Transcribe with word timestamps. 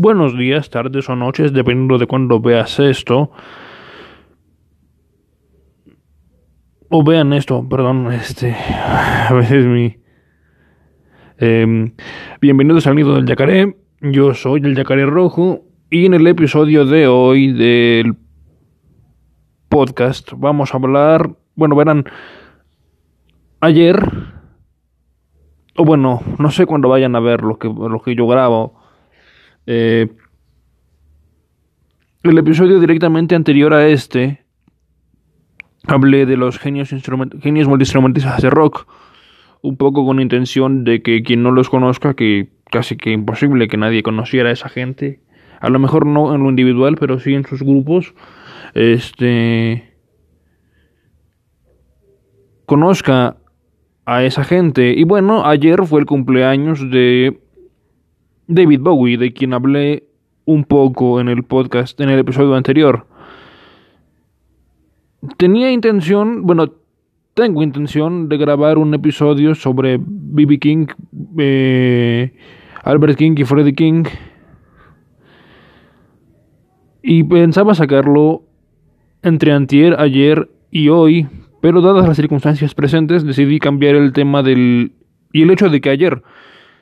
buenos 0.00 0.34
días, 0.34 0.70
tardes 0.70 1.10
o 1.10 1.14
noches, 1.14 1.52
dependiendo 1.52 1.98
de 1.98 2.06
cuándo 2.06 2.40
veas 2.40 2.80
esto. 2.80 3.32
O 6.88 7.04
vean 7.04 7.34
esto, 7.34 7.68
perdón, 7.68 8.10
este, 8.10 8.54
a 9.28 9.32
veces 9.34 9.66
mi... 9.66 9.96
Em, 11.36 11.92
bienvenidos 12.40 12.86
al 12.86 12.96
nido 12.96 13.14
del 13.14 13.26
yacaré, 13.26 13.76
yo 14.00 14.32
soy 14.32 14.60
el 14.64 14.74
yacaré 14.74 15.04
rojo 15.04 15.64
y 15.90 16.06
en 16.06 16.14
el 16.14 16.26
episodio 16.26 16.86
de 16.86 17.06
hoy 17.06 17.52
del 17.52 18.14
podcast 19.68 20.32
vamos 20.34 20.72
a 20.72 20.78
hablar, 20.78 21.30
bueno, 21.56 21.76
verán, 21.76 22.04
ayer, 23.60 24.02
o 25.76 25.84
bueno, 25.84 26.22
no 26.38 26.50
sé 26.50 26.64
cuándo 26.64 26.88
vayan 26.88 27.14
a 27.16 27.20
ver 27.20 27.42
lo 27.42 27.58
que, 27.58 27.68
lo 27.68 28.00
que 28.00 28.14
yo 28.14 28.26
grabo, 28.26 28.79
eh, 29.72 30.08
el 32.24 32.38
episodio 32.38 32.80
directamente 32.80 33.36
anterior 33.36 33.72
a 33.72 33.86
este 33.86 34.44
hablé 35.86 36.26
de 36.26 36.36
los 36.36 36.58
genios, 36.58 36.90
genios 37.40 37.68
multiinstrumentistas 37.68 38.42
de 38.42 38.50
rock, 38.50 38.88
un 39.62 39.76
poco 39.76 40.04
con 40.04 40.20
intención 40.20 40.82
de 40.82 41.02
que 41.02 41.22
quien 41.22 41.44
no 41.44 41.52
los 41.52 41.70
conozca, 41.70 42.14
que 42.14 42.48
casi 42.68 42.96
que 42.96 43.12
imposible 43.12 43.68
que 43.68 43.76
nadie 43.76 44.02
conociera 44.02 44.48
a 44.48 44.52
esa 44.52 44.68
gente, 44.68 45.20
a 45.60 45.70
lo 45.70 45.78
mejor 45.78 46.04
no 46.04 46.34
en 46.34 46.42
lo 46.42 46.50
individual, 46.50 46.96
pero 46.98 47.20
sí 47.20 47.32
en 47.34 47.46
sus 47.46 47.62
grupos, 47.62 48.12
este 48.74 49.94
conozca 52.66 53.36
a 54.04 54.24
esa 54.24 54.42
gente. 54.42 54.94
Y 54.96 55.04
bueno, 55.04 55.46
ayer 55.46 55.86
fue 55.86 56.00
el 56.00 56.06
cumpleaños 56.06 56.90
de 56.90 57.38
David 58.50 58.80
Bowie, 58.80 59.16
de 59.16 59.32
quien 59.32 59.54
hablé 59.54 60.04
un 60.44 60.64
poco 60.64 61.20
en 61.20 61.28
el 61.28 61.44
podcast, 61.44 62.00
en 62.00 62.08
el 62.08 62.18
episodio 62.18 62.54
anterior. 62.54 63.06
Tenía 65.36 65.70
intención, 65.70 66.42
bueno, 66.42 66.72
tengo 67.34 67.62
intención 67.62 68.28
de 68.28 68.36
grabar 68.36 68.78
un 68.78 68.92
episodio 68.92 69.54
sobre 69.54 69.98
B.B. 70.00 70.58
King, 70.58 70.86
eh, 71.38 72.32
Albert 72.82 73.16
King 73.16 73.34
y 73.36 73.44
Freddie 73.44 73.74
King. 73.74 74.04
Y 77.02 77.22
pensaba 77.22 77.74
sacarlo 77.74 78.42
entre 79.22 79.52
antier, 79.52 79.94
ayer 80.00 80.50
y 80.72 80.88
hoy, 80.88 81.28
pero 81.60 81.80
dadas 81.80 82.08
las 82.08 82.16
circunstancias 82.16 82.74
presentes 82.74 83.24
decidí 83.24 83.58
cambiar 83.60 83.94
el 83.94 84.12
tema 84.12 84.42
del... 84.42 84.92
Y 85.32 85.42
el 85.42 85.50
hecho 85.50 85.68
de 85.68 85.80
que 85.80 85.90
ayer 85.90 86.22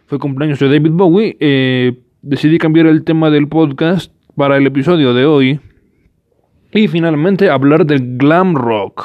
fue 0.08 0.18
cumpleaños 0.18 0.58
de 0.58 0.68
David 0.68 0.92
Bowie, 0.92 1.36
eh, 1.38 1.98
decidí 2.22 2.56
cambiar 2.56 2.86
el 2.86 3.04
tema 3.04 3.28
del 3.28 3.46
podcast 3.46 4.10
para 4.36 4.56
el 4.56 4.66
episodio 4.66 5.12
de 5.12 5.26
hoy. 5.26 5.60
Y 6.72 6.88
finalmente 6.88 7.50
hablar 7.50 7.84
del 7.84 8.16
glam 8.16 8.54
rock. 8.54 9.04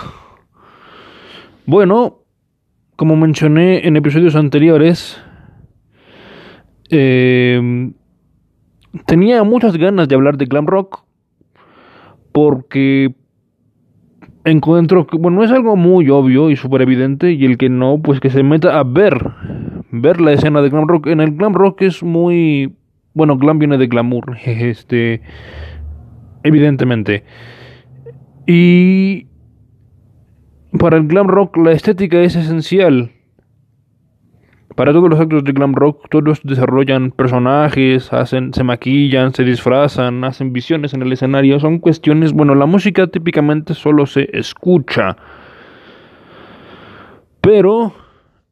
Bueno, 1.65 2.19
como 2.95 3.17
mencioné 3.17 3.85
en 3.85 3.97
episodios 3.97 4.35
anteriores, 4.37 5.21
eh, 6.89 7.91
tenía 9.05 9.43
muchas 9.43 9.75
ganas 9.75 10.07
de 10.07 10.15
hablar 10.15 10.37
de 10.37 10.45
glam 10.45 10.67
rock 10.67 11.03
porque 12.31 13.13
encuentro 14.45 15.05
que, 15.05 15.17
bueno, 15.17 15.43
es 15.43 15.51
algo 15.51 15.75
muy 15.75 16.09
obvio 16.09 16.49
y 16.49 16.55
súper 16.55 16.81
evidente 16.81 17.33
y 17.33 17.43
el 17.43 17.57
que 17.57 17.67
no, 17.67 18.01
pues 18.01 18.21
que 18.21 18.29
se 18.29 18.43
meta 18.43 18.79
a 18.79 18.83
ver 18.83 19.31
ver 20.03 20.19
la 20.19 20.33
escena 20.33 20.61
de 20.61 20.69
glam 20.69 20.87
rock. 20.87 21.07
En 21.07 21.21
el 21.21 21.35
glam 21.35 21.53
rock 21.53 21.81
es 21.81 22.03
muy... 22.03 22.75
Bueno, 23.13 23.37
glam 23.37 23.57
viene 23.57 23.77
de 23.77 23.87
glamour, 23.87 24.37
este... 24.45 25.21
Evidentemente. 26.43 27.23
Y... 28.45 29.27
Para 30.77 30.97
el 30.97 31.07
glam 31.07 31.27
rock 31.27 31.57
la 31.57 31.71
estética 31.71 32.19
es 32.21 32.35
esencial. 32.35 33.11
Para 34.75 34.91
todos 34.91 35.07
los 35.09 35.19
actos 35.19 35.43
de 35.43 35.51
glam 35.51 35.73
rock, 35.73 36.09
todos 36.09 36.41
desarrollan 36.43 37.11
personajes, 37.11 38.11
hacen, 38.11 38.53
se 38.53 38.63
maquillan, 38.63 39.33
se 39.33 39.43
disfrazan, 39.43 40.23
hacen 40.23 40.51
visiones 40.51 40.93
en 40.95 41.03
el 41.03 41.13
escenario. 41.13 41.59
Son 41.59 41.77
cuestiones, 41.79 42.33
bueno, 42.33 42.55
la 42.55 42.65
música 42.65 43.07
típicamente 43.07 43.75
solo 43.75 44.07
se 44.07 44.27
escucha. 44.37 45.15
Pero 47.39 47.93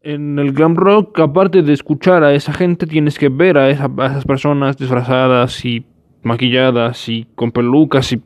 en 0.03 0.39
el 0.39 0.53
glam 0.53 0.75
rock, 0.75 1.19
aparte 1.19 1.61
de 1.61 1.73
escuchar 1.73 2.23
a 2.23 2.33
esa 2.33 2.53
gente, 2.53 2.87
tienes 2.87 3.19
que 3.19 3.29
ver 3.29 3.57
a, 3.57 3.69
esas 3.69 4.25
personas 4.25 4.77
disfrazadas 4.77 5.63
y 5.63 5.85
maquilladas 6.23 7.07
y 7.09 7.27
con 7.35 7.51
pelucas 7.51 8.11
y... 8.13 8.21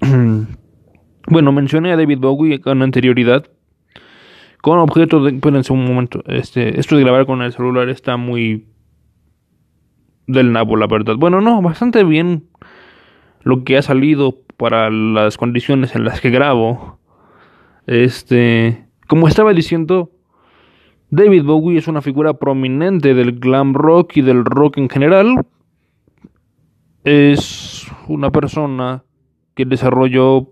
bueno, 1.28 1.52
mencioné 1.52 1.92
a 1.92 1.96
David 1.96 2.18
Bowie 2.18 2.60
con 2.60 2.82
anterioridad. 2.82 3.46
Con 4.62 4.78
objetos 4.78 5.24
de... 5.24 5.30
Espérense 5.30 5.72
un 5.72 5.84
momento. 5.84 6.22
Este, 6.26 6.78
esto 6.78 6.96
de 6.96 7.02
grabar 7.02 7.26
con 7.26 7.42
el 7.42 7.52
celular 7.52 7.88
está 7.88 8.16
muy... 8.16 8.68
Del 10.26 10.52
nabo, 10.52 10.76
la 10.76 10.86
verdad. 10.86 11.16
Bueno, 11.16 11.40
no, 11.40 11.60
bastante 11.60 12.02
bien 12.02 12.44
lo 13.42 13.62
que 13.62 13.76
ha 13.76 13.82
salido 13.82 14.38
para 14.56 14.88
las 14.90 15.36
condiciones 15.36 15.94
en 15.96 16.04
las 16.04 16.20
que 16.20 16.30
grabo. 16.30 17.00
Este... 17.86 18.86
Como 19.06 19.28
estaba 19.28 19.52
diciendo 19.52 20.13
David 21.14 21.44
Bowie 21.44 21.78
es 21.78 21.86
una 21.86 22.02
figura 22.02 22.34
prominente 22.34 23.14
del 23.14 23.38
glam 23.38 23.72
rock 23.72 24.16
y 24.16 24.22
del 24.22 24.44
rock 24.44 24.78
en 24.78 24.88
general. 24.88 25.46
Es 27.04 27.86
una 28.08 28.32
persona 28.32 29.04
que 29.54 29.64
desarrolló 29.64 30.48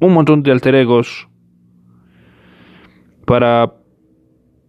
un 0.00 0.14
montón 0.14 0.42
de 0.42 0.50
alter 0.50 0.76
egos 0.76 1.28
para 3.26 3.74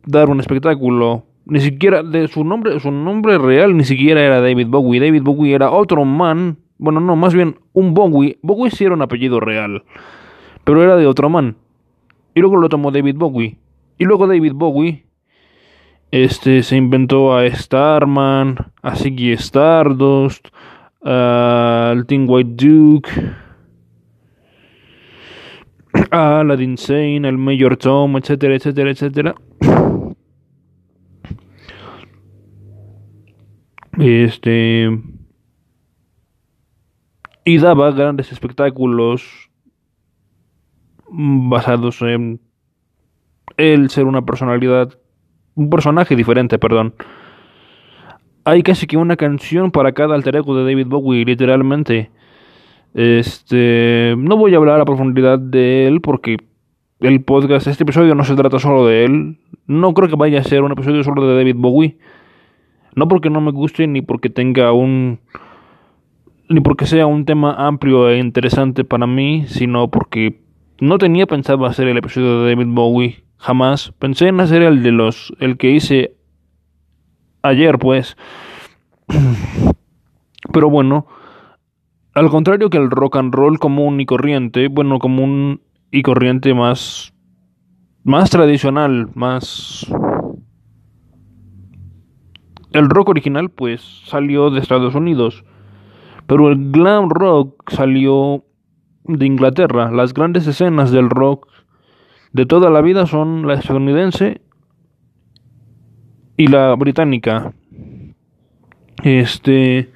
dar 0.06 0.30
un 0.30 0.42
espectáculo. 0.42 1.24
Ni 1.46 1.62
siquiera 1.62 2.04
de 2.04 2.28
su 2.28 2.44
nombre, 2.44 2.82
su 2.82 2.92
nombre 2.92 3.38
real 3.38 3.78
ni 3.78 3.86
siquiera 3.86 4.20
era 4.22 4.42
David 4.42 4.68
Bowie. 4.68 5.00
David 5.00 5.24
Bowie 5.24 5.56
era 5.56 5.72
otro 5.72 6.04
man. 6.04 6.58
Bueno, 6.78 7.00
no, 7.00 7.16
más 7.16 7.34
bien 7.34 7.60
un 7.72 7.94
Bowie. 7.94 8.40
Bowie 8.42 8.72
sí 8.72 8.84
era 8.84 8.94
un 8.94 9.04
apellido 9.04 9.40
real, 9.40 9.86
pero 10.66 10.84
era 10.84 10.98
de 10.98 11.08
otro 11.08 11.30
man. 11.30 11.56
Y 12.36 12.42
luego 12.42 12.58
lo 12.58 12.68
tomó 12.68 12.92
David 12.92 13.16
Bowie. 13.16 13.61
Y 14.02 14.06
luego 14.06 14.26
David 14.26 14.54
Bowie 14.56 15.06
este, 16.10 16.64
se 16.64 16.76
inventó 16.76 17.38
a 17.38 17.48
Starman, 17.48 18.58
a 18.82 18.96
Ziggy 18.96 19.34
Stardust, 19.34 20.48
al 21.04 22.08
Team 22.08 22.26
White 22.28 22.66
Duke, 22.66 23.12
a 26.10 26.40
Aladdin 26.40 26.78
Sane, 26.80 27.28
al 27.28 27.38
Mayor 27.38 27.78
Tom, 27.78 28.18
etcétera, 28.18 28.56
etcétera, 28.56 28.90
etcétera. 28.90 29.36
Este. 34.00 35.00
Y 37.46 37.58
daba 37.60 37.92
grandes 37.92 38.32
espectáculos 38.32 39.52
basados 41.08 42.02
en 42.02 42.42
el 43.58 43.90
ser 43.90 44.06
una 44.06 44.24
personalidad, 44.24 44.98
un 45.56 45.70
personaje 45.70 46.16
diferente, 46.16 46.60
perdón. 46.60 46.94
Hay 48.44 48.64
casi 48.64 48.88
que 48.88 48.98
una 48.98 49.18
canción 49.18 49.72
para 49.72 49.92
cada 49.92 50.16
alter 50.16 50.38
ego 50.38 50.56
de 50.56 50.64
David 50.64 50.88
Bowie, 50.88 51.26
literalmente. 51.26 52.10
Este, 52.94 54.16
no 54.18 54.36
voy 54.36 54.54
a 54.54 54.58
hablar 54.58 54.82
a 54.82 54.86
profundidad 54.86 55.40
de 55.40 55.88
él 55.88 56.02
porque 56.02 56.38
el 57.00 57.22
podcast, 57.24 57.68
este 57.68 57.84
episodio 57.84 58.16
no 58.16 58.24
se 58.24 58.36
trata 58.36 58.60
solo 58.60 58.86
de 58.88 59.06
él. 59.06 59.38
No 59.68 59.94
creo 59.94 60.10
que 60.10 60.16
vaya 60.16 60.40
a 60.40 60.44
ser 60.44 60.64
un 60.64 60.72
episodio 60.72 61.04
solo 61.04 61.28
de 61.28 61.36
David 61.36 61.56
Bowie. 61.58 61.98
No 62.96 63.08
porque 63.08 63.30
no 63.30 63.42
me 63.42 63.52
guste 63.52 63.88
ni 63.88 64.02
porque 64.02 64.30
tenga 64.30 64.72
un 64.74 65.20
ni 66.50 66.60
porque 66.60 66.86
sea 66.86 67.08
un 67.08 67.24
tema 67.24 67.54
amplio 67.54 68.10
e 68.10 68.20
interesante 68.20 68.84
para 68.84 69.08
mí, 69.08 69.46
sino 69.48 69.90
porque 69.90 70.42
no 70.82 70.98
tenía 70.98 71.26
pensado 71.26 71.66
hacer 71.66 71.88
el 71.88 71.98
episodio 71.98 72.42
de 72.42 72.50
David 72.50 72.74
Bowie 72.74 73.24
Jamás 73.42 73.92
pensé 73.98 74.28
en 74.28 74.40
hacer 74.40 74.62
el 74.62 74.84
de 74.84 74.92
los 74.92 75.34
el 75.40 75.58
que 75.58 75.72
hice 75.72 76.16
ayer, 77.42 77.80
pues. 77.80 78.16
Pero 80.54 80.70
bueno, 80.70 81.08
al 82.14 82.30
contrario 82.30 82.70
que 82.70 82.78
el 82.78 82.92
rock 82.92 83.16
and 83.16 83.34
roll 83.34 83.58
común 83.58 84.00
y 84.00 84.06
corriente, 84.06 84.68
bueno, 84.68 85.00
común 85.00 85.62
y 85.90 86.04
corriente 86.04 86.54
más 86.54 87.16
más 88.04 88.30
tradicional, 88.30 89.10
más 89.16 89.92
el 92.74 92.90
rock 92.90 93.10
original 93.10 93.50
pues 93.50 94.04
salió 94.06 94.52
de 94.52 94.60
Estados 94.60 94.94
Unidos, 94.94 95.44
pero 96.28 96.50
el 96.50 96.72
glam 96.72 97.10
rock 97.10 97.72
salió 97.72 98.46
de 99.06 99.26
Inglaterra. 99.26 99.92
Las 99.92 100.14
grandes 100.14 100.46
escenas 100.46 100.92
del 100.92 101.10
rock 101.10 101.51
de 102.34 102.46
toda 102.46 102.70
la 102.70 102.82
vida 102.82 103.06
son 103.06 103.48
la 103.48 103.56
estadounidense 103.56 104.42
y 106.38 106.48
la 106.48 106.74
británica. 106.76 107.54
Este. 109.04 109.90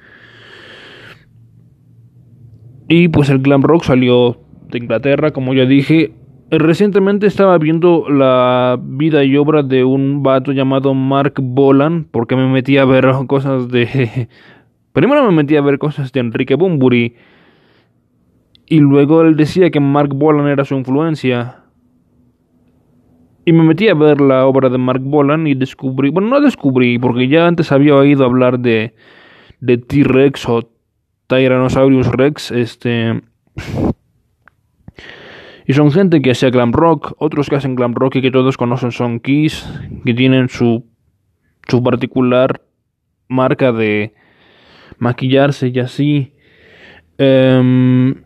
Y 2.88 3.08
pues 3.08 3.30
el 3.30 3.40
glam 3.40 3.62
rock 3.62 3.84
salió 3.84 4.38
de 4.70 4.78
Inglaterra, 4.78 5.32
como 5.32 5.54
ya 5.54 5.64
dije. 5.64 6.12
Recientemente 6.48 7.26
estaba 7.26 7.58
viendo 7.58 8.08
la 8.08 8.78
vida 8.80 9.24
y 9.24 9.36
obra 9.36 9.64
de 9.64 9.82
un 9.82 10.22
vato 10.22 10.52
llamado 10.52 10.94
Mark 10.94 11.34
Bolan, 11.42 12.06
porque 12.08 12.36
me 12.36 12.46
metí 12.48 12.78
a 12.78 12.84
ver 12.84 13.06
cosas 13.26 13.68
de... 13.68 14.28
Primero 14.92 15.24
me 15.24 15.32
metí 15.32 15.56
a 15.56 15.60
ver 15.60 15.78
cosas 15.78 16.12
de 16.12 16.20
Enrique 16.20 16.54
Bunbury, 16.54 17.16
y 18.68 18.80
luego 18.80 19.22
él 19.22 19.36
decía 19.36 19.70
que 19.70 19.80
Mark 19.80 20.10
Bolan 20.14 20.48
era 20.48 20.64
su 20.64 20.74
influencia. 20.74 21.65
Y 23.46 23.52
me 23.52 23.62
metí 23.62 23.88
a 23.88 23.94
ver 23.94 24.20
la 24.20 24.44
obra 24.44 24.68
de 24.68 24.76
Mark 24.76 25.00
Bolan 25.02 25.46
y 25.46 25.54
descubrí, 25.54 26.10
bueno, 26.10 26.28
no 26.28 26.40
descubrí, 26.40 26.98
porque 26.98 27.28
ya 27.28 27.46
antes 27.46 27.70
había 27.70 27.94
oído 27.94 28.24
hablar 28.24 28.58
de, 28.58 28.92
de 29.60 29.78
T-Rex 29.78 30.48
o 30.48 30.68
Tyrannosaurus 31.28 32.08
Rex, 32.08 32.50
este... 32.50 33.22
Y 35.68 35.72
son 35.74 35.92
gente 35.92 36.20
que 36.20 36.32
hacía 36.32 36.50
glam 36.50 36.72
rock, 36.72 37.14
otros 37.18 37.48
que 37.48 37.54
hacen 37.54 37.76
glam 37.76 37.94
rock 37.94 38.16
y 38.16 38.22
que 38.22 38.32
todos 38.32 38.56
conocen 38.56 38.90
son 38.90 39.20
Kiss, 39.20 39.64
que 40.04 40.12
tienen 40.12 40.48
su, 40.48 40.84
su 41.68 41.82
particular 41.84 42.62
marca 43.28 43.70
de 43.70 44.12
maquillarse 44.98 45.68
y 45.68 45.78
así. 45.78 46.34
Em, 47.18 48.25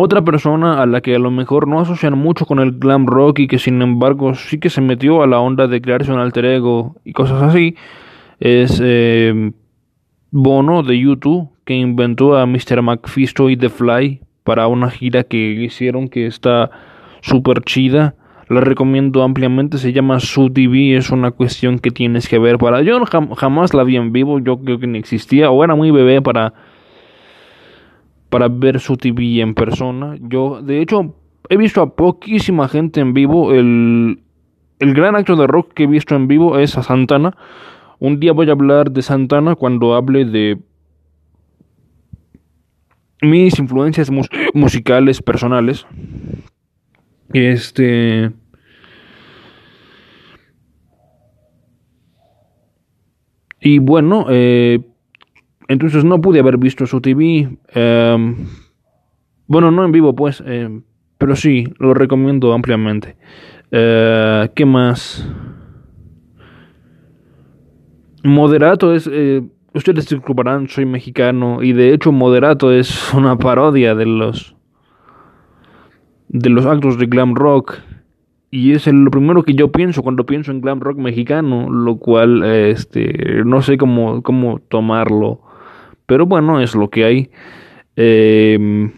otra 0.00 0.22
persona 0.22 0.80
a 0.80 0.86
la 0.86 1.00
que 1.00 1.16
a 1.16 1.18
lo 1.18 1.32
mejor 1.32 1.66
no 1.66 1.80
asocian 1.80 2.16
mucho 2.16 2.46
con 2.46 2.60
el 2.60 2.78
glam 2.78 3.04
rock 3.06 3.40
y 3.40 3.48
que 3.48 3.58
sin 3.58 3.82
embargo 3.82 4.32
sí 4.36 4.60
que 4.60 4.70
se 4.70 4.80
metió 4.80 5.24
a 5.24 5.26
la 5.26 5.40
onda 5.40 5.66
de 5.66 5.80
crearse 5.80 6.12
un 6.12 6.20
alter 6.20 6.44
ego 6.44 6.94
y 7.04 7.12
cosas 7.12 7.42
así 7.42 7.74
es 8.38 8.80
em, 8.80 9.54
Bono 10.30 10.84
de 10.84 10.96
YouTube 11.00 11.48
que 11.64 11.74
inventó 11.74 12.36
a 12.36 12.46
Mr. 12.46 12.80
McFisto 12.80 13.50
y 13.50 13.56
The 13.56 13.70
Fly 13.70 14.20
para 14.44 14.68
una 14.68 14.88
gira 14.88 15.24
que 15.24 15.36
hicieron 15.36 16.06
que 16.06 16.26
está 16.26 16.70
súper 17.20 17.62
chida. 17.62 18.14
La 18.48 18.60
recomiendo 18.60 19.24
ampliamente, 19.24 19.78
se 19.78 19.92
llama 19.92 20.20
Su 20.20 20.48
TV, 20.48 20.96
es 20.96 21.10
una 21.10 21.32
cuestión 21.32 21.80
que 21.80 21.90
tienes 21.90 22.28
que 22.28 22.38
ver 22.38 22.56
para... 22.58 22.82
Yo 22.82 23.02
jamás 23.36 23.74
la 23.74 23.82
vi 23.82 23.96
en 23.96 24.12
vivo, 24.12 24.38
yo 24.38 24.58
creo 24.58 24.78
que 24.78 24.86
ni 24.86 24.98
existía, 24.98 25.50
o 25.50 25.64
era 25.64 25.74
muy 25.74 25.90
bebé 25.90 26.22
para, 26.22 26.54
para 28.30 28.48
ver 28.48 28.80
Su 28.80 28.96
TV 28.96 29.40
en 29.40 29.54
persona. 29.54 30.16
Yo, 30.20 30.62
de 30.62 30.80
hecho, 30.80 31.14
he 31.48 31.56
visto 31.56 31.82
a 31.82 31.94
poquísima 31.94 32.68
gente 32.68 33.00
en 33.00 33.14
vivo. 33.14 33.52
El, 33.52 34.20
el 34.78 34.94
gran 34.94 35.16
acto 35.16 35.36
de 35.36 35.46
rock 35.46 35.72
que 35.74 35.84
he 35.84 35.86
visto 35.86 36.14
en 36.14 36.28
vivo 36.28 36.58
es 36.58 36.76
a 36.76 36.82
Santana. 36.82 37.36
Un 37.98 38.20
día 38.20 38.32
voy 38.32 38.48
a 38.48 38.52
hablar 38.52 38.90
de 38.90 39.02
Santana 39.02 39.54
cuando 39.54 39.94
hable 39.94 40.24
de 40.24 40.58
mis 43.22 43.58
influencias 43.58 44.10
musicales 44.54 45.22
personales. 45.22 45.86
Este. 47.32 48.30
Y 53.60 53.80
bueno, 53.80 54.26
eh, 54.30 54.80
entonces 55.68 56.04
no 56.04 56.20
pude 56.20 56.40
haber 56.40 56.56
visto 56.56 56.86
su 56.86 57.00
TV. 57.00 57.48
Em, 57.74 58.36
bueno, 59.46 59.70
no 59.70 59.84
en 59.84 59.92
vivo, 59.92 60.14
pues, 60.14 60.42
em, 60.46 60.82
pero 61.18 61.36
sí, 61.36 61.64
lo 61.78 61.94
recomiendo 61.94 62.52
ampliamente. 62.52 63.16
Eh, 63.70 64.48
¿Qué 64.54 64.64
más? 64.64 65.28
Moderato 68.24 68.94
es. 68.94 69.08
Eh, 69.12 69.42
ustedes 69.74 70.08
disculparán, 70.08 70.68
soy 70.68 70.86
mexicano 70.86 71.62
y 71.62 71.72
de 71.72 71.92
hecho 71.92 72.12
Moderato 72.12 72.72
es 72.72 73.12
una 73.14 73.36
parodia 73.36 73.94
de 73.94 74.06
los 74.06 74.54
de 76.28 76.50
los 76.50 76.66
actos 76.66 76.98
de 76.98 77.06
glam 77.06 77.34
rock 77.34 77.78
y 78.50 78.72
es 78.72 78.86
lo 78.86 79.10
primero 79.10 79.42
que 79.42 79.54
yo 79.54 79.70
pienso 79.72 80.02
cuando 80.02 80.24
pienso 80.26 80.50
en 80.50 80.60
glam 80.60 80.80
rock 80.80 80.98
mexicano, 80.98 81.70
lo 81.70 81.96
cual 81.96 82.42
este 82.44 83.42
no 83.44 83.62
sé 83.62 83.76
cómo 83.76 84.22
cómo 84.22 84.58
tomarlo, 84.58 85.40
pero 86.08 86.26
bueno 86.26 86.60
es 86.60 86.74
lo 86.74 86.90
que 86.90 87.04
hay. 87.04 87.30
Em, 87.94 88.92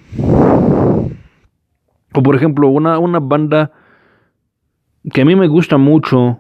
o 2.15 2.23
por 2.23 2.37
ejemplo 2.37 2.69
una 2.69 2.99
una 2.99 3.19
banda 3.19 3.73
que 5.13 5.23
a 5.23 5.25
mí 5.25 5.35
me 5.35 5.49
gusta 5.49 5.77
mucho 5.77 6.39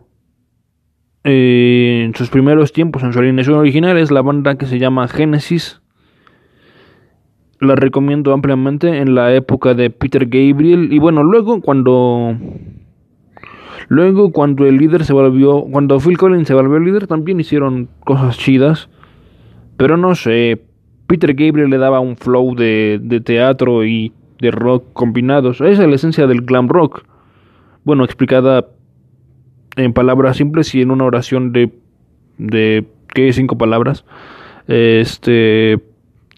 eh, 1.24 2.02
en 2.06 2.14
sus 2.14 2.30
primeros 2.30 2.72
tiempos, 2.72 3.02
en 3.02 3.12
su 3.12 3.18
alineación 3.18 3.58
original, 3.58 3.98
es 3.98 4.10
la 4.10 4.22
banda 4.22 4.56
que 4.56 4.66
se 4.66 4.78
llama 4.78 5.08
Genesis. 5.08 5.82
La 7.60 7.74
recomiendo 7.74 8.32
ampliamente 8.32 8.98
en 8.98 9.14
la 9.14 9.34
época 9.34 9.74
de 9.74 9.90
Peter 9.90 10.24
Gabriel. 10.26 10.92
Y 10.92 10.98
bueno, 10.98 11.22
luego 11.22 11.60
cuando. 11.60 12.36
Luego 13.88 14.32
cuando 14.32 14.66
el 14.66 14.78
líder 14.78 15.04
se 15.04 15.12
volvió. 15.12 15.62
Cuando 15.70 16.00
Phil 16.00 16.16
Collins 16.16 16.48
se 16.48 16.54
volvió 16.54 16.78
líder, 16.78 17.06
también 17.06 17.38
hicieron 17.38 17.88
cosas 18.04 18.38
chidas. 18.38 18.88
Pero 19.80 19.96
no 19.96 20.14
sé. 20.14 20.60
Peter 21.06 21.32
Gabriel 21.32 21.70
le 21.70 21.78
daba 21.78 22.00
un 22.00 22.14
flow 22.14 22.54
de, 22.54 23.00
de 23.02 23.22
teatro 23.22 23.82
y 23.86 24.12
de 24.38 24.50
rock 24.50 24.84
combinados. 24.92 25.62
Esa 25.62 25.84
es 25.84 25.88
la 25.88 25.94
esencia 25.94 26.26
del 26.26 26.42
glam 26.42 26.68
rock. 26.68 27.04
Bueno, 27.84 28.04
explicada 28.04 28.66
en 29.76 29.94
palabras 29.94 30.36
simples 30.36 30.74
y 30.74 30.82
en 30.82 30.90
una 30.90 31.04
oración 31.04 31.52
de, 31.52 31.72
de 32.36 32.84
¿qué? 33.08 33.32
Cinco 33.32 33.56
palabras. 33.56 34.04
Este, 34.68 35.80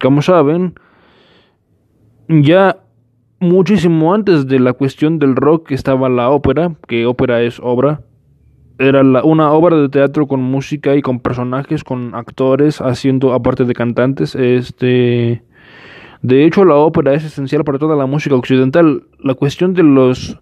como 0.01 0.23
saben, 0.23 0.75
ya 2.29 2.77
muchísimo 3.41 4.15
antes 4.15 4.47
de 4.47 4.61
la 4.61 4.73
cuestión 4.73 5.19
del 5.19 5.35
rock 5.35 5.73
estaba 5.73 6.09
la 6.09 6.31
ópera, 6.31 6.77
que 6.87 7.07
ópera 7.07 7.43
es 7.43 7.59
obra. 7.59 8.03
Era 8.83 9.03
la, 9.03 9.23
una 9.23 9.53
obra 9.53 9.77
de 9.77 9.89
teatro 9.89 10.27
con 10.27 10.43
música 10.43 10.97
y 10.97 11.03
con 11.03 11.21
personajes, 11.21 11.85
con 11.85 12.15
actores 12.15 12.81
haciendo, 12.81 13.33
aparte 13.33 13.65
de 13.65 13.75
cantantes, 13.75 14.35
este... 14.35 15.43
De 16.21 16.45
hecho, 16.45 16.65
la 16.65 16.77
ópera 16.77 17.15
es 17.15 17.25
esencial 17.25 17.65
para 17.65 17.79
toda 17.79 17.97
la 17.97 18.07
música 18.07 18.37
occidental. 18.37 19.05
La 19.19 19.35
cuestión 19.35 19.75
de 19.75 19.83
los 19.83 20.39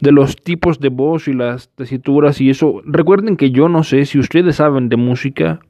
de 0.00 0.10
los 0.10 0.34
tipos 0.34 0.80
de 0.80 0.88
voz 0.88 1.28
y 1.28 1.32
las 1.32 1.68
tesituras 1.68 2.40
y 2.40 2.50
eso. 2.50 2.82
Recuerden 2.84 3.36
que 3.36 3.52
yo 3.52 3.68
no 3.68 3.84
sé 3.84 4.04
si 4.04 4.18
ustedes 4.18 4.56
saben 4.56 4.88
de 4.88 4.96
música 4.96 5.60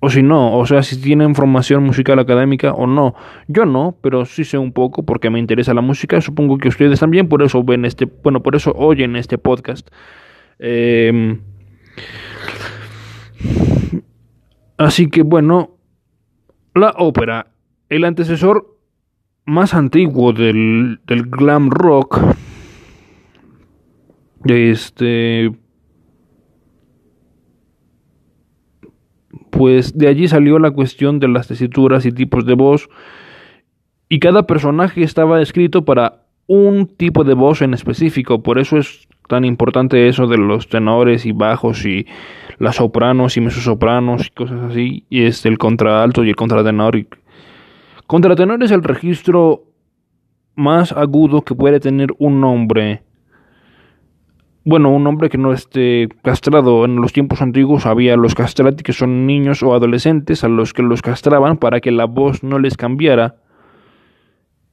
o 0.00 0.10
si 0.10 0.22
no, 0.22 0.58
o 0.58 0.66
sea, 0.66 0.82
si 0.82 1.00
tienen 1.00 1.36
formación 1.36 1.84
musical 1.84 2.18
académica 2.18 2.72
o 2.72 2.88
no. 2.88 3.14
Yo 3.46 3.66
no, 3.66 3.94
pero 4.00 4.24
sí 4.24 4.44
sé 4.44 4.58
un 4.58 4.72
poco 4.72 5.04
porque 5.04 5.30
me 5.30 5.38
interesa 5.38 5.72
la 5.72 5.82
música. 5.82 6.20
Supongo 6.20 6.58
que 6.58 6.68
ustedes 6.68 6.98
también, 6.98 7.28
por 7.28 7.42
eso 7.42 7.62
ven 7.62 7.84
este, 7.84 8.08
bueno, 8.24 8.42
por 8.42 8.56
eso 8.56 8.72
oyen 8.74 9.14
este 9.14 9.38
podcast. 9.38 9.88
Em, 10.60 11.40
así 14.76 15.08
que 15.08 15.22
bueno, 15.22 15.78
la 16.74 16.94
ópera, 16.98 17.48
el 17.88 18.04
antecesor 18.04 18.78
más 19.46 19.74
antiguo 19.74 20.32
del, 20.32 21.00
del 21.06 21.22
glam 21.24 21.70
rock 21.70 22.20
este. 24.44 25.52
Pues 29.50 29.96
de 29.96 30.08
allí 30.08 30.28
salió 30.28 30.58
la 30.58 30.70
cuestión 30.70 31.18
de 31.18 31.28
las 31.28 31.48
tesituras 31.48 32.06
y 32.06 32.12
tipos 32.12 32.46
de 32.46 32.54
voz. 32.54 32.88
Y 34.08 34.18
cada 34.18 34.46
personaje 34.46 35.02
estaba 35.02 35.42
escrito 35.42 35.84
para 35.84 36.26
un 36.46 36.86
tipo 36.86 37.24
de 37.24 37.34
voz 37.34 37.62
en 37.62 37.74
específico. 37.74 38.42
Por 38.42 38.58
eso 38.58 38.78
es 38.78 39.06
tan 39.30 39.44
importante 39.44 40.08
eso 40.08 40.26
de 40.26 40.36
los 40.36 40.68
tenores 40.68 41.24
y 41.24 41.32
bajos 41.32 41.86
y 41.86 42.06
las 42.58 42.76
sopranos 42.76 43.36
y 43.36 43.40
mesosopranos 43.40 44.26
y 44.26 44.30
cosas 44.30 44.60
así. 44.70 45.04
Y 45.08 45.22
es 45.22 45.46
el 45.46 45.56
contralto 45.56 46.24
y 46.24 46.28
el 46.28 46.36
contratenor. 46.36 47.06
Contratenor 48.06 48.62
es 48.64 48.72
el 48.72 48.82
registro 48.82 49.62
más 50.56 50.90
agudo 50.92 51.42
que 51.42 51.54
puede 51.54 51.78
tener 51.78 52.08
un 52.18 52.42
hombre 52.42 53.02
bueno, 54.62 54.90
un 54.90 55.06
hombre 55.06 55.30
que 55.30 55.38
no 55.38 55.52
esté 55.52 56.08
castrado. 56.22 56.84
En 56.84 56.96
los 56.96 57.12
tiempos 57.12 57.40
antiguos 57.40 57.86
había 57.86 58.16
los 58.16 58.34
castrati, 58.34 58.82
que 58.82 58.92
son 58.92 59.26
niños 59.26 59.62
o 59.62 59.74
adolescentes, 59.74 60.44
a 60.44 60.48
los 60.48 60.74
que 60.74 60.82
los 60.82 61.00
castraban 61.00 61.56
para 61.56 61.80
que 61.80 61.90
la 61.90 62.04
voz 62.04 62.42
no 62.42 62.58
les 62.58 62.76
cambiara 62.76 63.36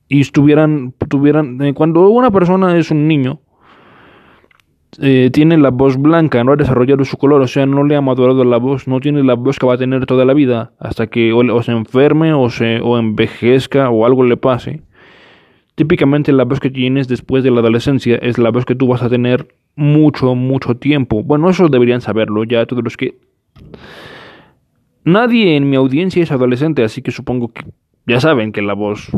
y 0.10 0.22
estuvieran, 0.22 0.94
tuvieran, 1.10 1.62
eh, 1.62 1.74
cuando 1.74 2.10
una 2.10 2.32
persona 2.32 2.78
es 2.78 2.92
un 2.92 3.08
niño, 3.08 3.42
eh, 5.00 5.29
tiene 5.32 5.58
la 5.58 5.70
voz 5.70 5.98
blanca, 5.98 6.44
no 6.44 6.53
ha 6.53 6.56
desarrollado 6.56 7.06
su 7.06 7.17
color, 7.17 7.41
o 7.41 7.48
sea, 7.48 7.65
no 7.65 7.84
le 7.84 7.96
ha 7.96 8.01
madurado 8.01 8.44
la 8.44 8.58
voz, 8.58 8.88
no 8.88 9.00
tiene 9.00 9.24
la 9.24 9.36
voz 9.36 9.60
que 9.60 9.65
va 9.65 9.75
a 9.75 9.77
tener 9.77 10.06
toda 10.06 10.25
la 10.25 10.34
vida, 10.34 10.72
hasta 10.79 11.08
que 11.08 11.34
o, 11.34 11.63
se 11.63 11.72
enferme 11.72 12.34
o, 12.34 12.50
se, 12.50 12.79
o 12.82 12.98
envejezca 12.98 13.89
o 13.89 14.06
algo 14.06 14.24
le 14.24 14.38
pase. 14.38 14.82
Típicamente 15.75 16.32
la 16.32 16.46
voz 16.46 16.60
que 16.60 16.72
tienes 16.72 17.08
después 17.08 17.44
de 17.44 17.51
la 17.51 17.60
adolescencia 17.60 18.15
es 18.15 18.38
la 18.38 18.50
voz 18.50 18.65
que 18.65 18.75
tú 18.75 18.88
vas 18.88 19.03
a 19.03 19.10
tener 19.10 19.48
mucho, 19.75 20.34
mucho 20.34 20.75
tiempo. 20.75 21.24
Bueno, 21.24 21.50
eso 21.50 21.70
deberían 21.70 22.01
saberlo 22.01 22.44
ya 22.44 22.65
todos 22.65 22.84
los 22.84 22.98
que 22.98 23.20
Nadie 25.08 25.56
en 25.56 25.70
mi 25.70 25.77
audiencia 25.77 26.22
es 26.22 26.34
adolescente, 26.34 26.84
así 26.84 27.01
que 27.01 27.12
supongo 27.12 27.53
que 27.53 27.63
ya 28.06 28.20
saben 28.20 28.51
que 28.51 28.62
la 28.62 28.74
voz 28.74 29.10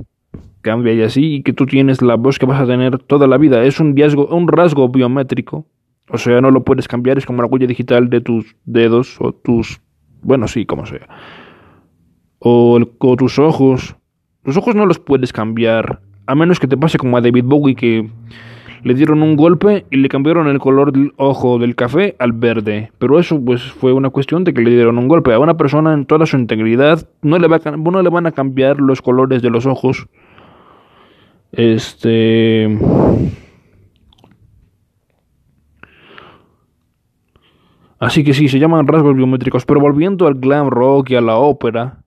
cambia 0.62 0.94
y 0.94 1.02
así, 1.02 1.36
y 1.36 1.44
que 1.44 1.54
tú 1.54 1.66
tienes 1.66 2.02
la 2.02 2.16
voz 2.16 2.40
que 2.40 2.46
vas 2.46 2.62
a 2.62 2.66
tener 2.66 3.00
toda 3.00 3.28
la 3.28 3.38
vida. 3.38 3.64
Es 3.64 3.80
un 3.80 3.96
rasgo, 3.96 4.28
un 4.28 4.48
rasgo 4.48 4.90
biométrico. 4.90 5.66
O 6.10 6.18
sea, 6.18 6.42
no 6.42 6.52
lo 6.52 6.64
puedes 6.64 6.88
cambiar, 6.88 7.18
es 7.18 7.26
como 7.26 7.42
la 7.42 7.48
huella 7.48 7.68
digital 7.68 8.10
de 8.10 8.22
tus 8.22 8.56
dedos 8.66 9.18
o 9.20 9.32
tus... 9.32 9.82
Bueno, 10.22 10.48
sí, 10.48 10.66
como 10.66 10.86
sea. 10.86 11.08
O, 12.40 12.80
tus 13.18 13.38
ojos. 13.38 13.96
Los 14.44 14.58
ojos 14.58 14.76
no 14.76 14.86
los 14.86 15.00
puedes 15.00 15.32
cambiar, 15.32 16.02
a 16.26 16.36
menos 16.36 16.60
que 16.60 16.68
te 16.68 16.78
pase 16.78 16.98
como 16.98 17.18
a 17.18 17.22
David 17.22 17.44
Bowie 17.46 17.76
que 17.76 18.10
le 18.84 18.94
dieron 18.94 19.22
un 19.22 19.36
golpe 19.36 19.86
y 19.92 19.98
le 19.98 20.10
cambiaron 20.10 20.48
el 20.48 20.60
color 20.60 20.94
del 20.94 21.12
ojo 21.18 21.60
del 21.60 21.76
café 21.76 22.16
al 22.20 22.32
verde. 22.32 22.92
Pero 22.98 23.20
eso 23.20 23.40
pues 23.44 23.62
fue 23.62 23.94
una 23.94 24.10
cuestión 24.10 24.44
de 24.44 24.54
que 24.54 24.62
le 24.62 24.72
dieron 24.72 24.98
un 24.98 25.08
golpe. 25.08 25.34
A 25.34 25.40
una 25.40 25.58
persona 25.58 25.94
en 25.94 26.06
toda 26.06 26.26
su 26.26 26.38
integridad 26.38 27.08
no 27.22 27.38
le, 27.38 27.48
va 27.48 27.60
no 27.78 28.02
le 28.02 28.10
van 28.10 28.26
a 28.26 28.32
cambiar 28.32 28.80
los 28.80 29.02
colores 29.02 29.42
de 29.42 29.50
los 29.50 29.66
ojos. 29.66 30.08
Este... 31.52 32.80
Así 38.00 38.24
que 38.24 38.34
sí, 38.34 38.48
se 38.48 38.60
llaman 38.60 38.88
rasgos 38.88 39.16
biométricos. 39.16 39.66
Pero 39.66 39.80
volviendo 39.82 40.26
al 40.28 40.36
glam 40.36 40.70
rock 40.70 41.12
y 41.12 41.16
a 41.16 41.22
la 41.22 41.38
ópera, 41.38 42.04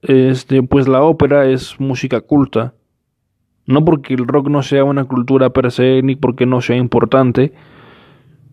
este, 0.00 0.62
pues 0.62 0.88
la 0.88 1.02
ópera 1.02 1.46
es 1.46 1.78
música 1.78 2.22
culta 2.22 2.74
no 3.66 3.84
porque 3.84 4.14
el 4.14 4.26
rock 4.26 4.48
no 4.48 4.62
sea 4.62 4.84
una 4.84 5.04
cultura 5.04 5.50
per 5.50 5.70
se, 5.70 6.02
ni 6.02 6.16
porque 6.16 6.46
no 6.46 6.60
sea 6.60 6.76
importante, 6.76 7.52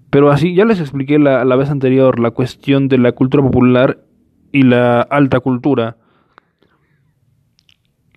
pero 0.09 0.31
así 0.31 0.55
ya 0.55 0.65
les 0.65 0.79
expliqué 0.79 1.19
la, 1.19 1.45
la 1.45 1.55
vez 1.55 1.69
anterior 1.69 2.19
la 2.19 2.31
cuestión 2.31 2.87
de 2.87 2.97
la 2.97 3.11
cultura 3.11 3.43
popular 3.43 3.99
y 4.51 4.63
la 4.63 5.01
alta 5.01 5.39
cultura. 5.39 5.97